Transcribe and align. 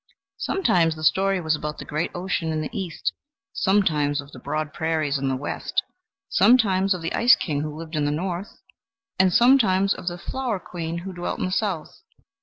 Sometimes 0.39 0.95
the 0.95 1.03
story 1.03 1.39
was 1.39 1.55
about 1.55 1.77
the 1.77 1.85
great 1.85 2.09
ocean 2.15 2.51
in 2.51 2.61
the 2.61 2.75
East, 2.75 3.13
sometimes 3.53 4.19
of 4.19 4.31
the 4.31 4.39
broad 4.39 4.73
prairies 4.73 5.19
in 5.19 5.29
the 5.29 5.35
West, 5.35 5.83
sometimes 6.27 6.95
of 6.95 7.03
the 7.03 7.13
ice 7.13 7.35
king 7.35 7.61
who 7.61 7.77
lived 7.77 7.95
in 7.95 8.05
the 8.05 8.11
North, 8.11 8.57
and 9.19 9.31
sometimes 9.31 9.93
of 9.93 10.07
the 10.07 10.17
flower 10.17 10.59
queen 10.59 10.97
who 11.05 11.13
dwelt 11.13 11.37
in 11.37 11.45
the 11.45 11.51
South. 11.51 12.01